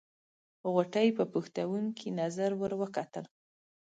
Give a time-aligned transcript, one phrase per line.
[0.73, 3.25] غوټۍ په پوښتونکې نظر ور وکتل.